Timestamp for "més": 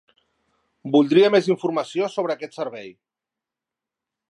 1.35-1.51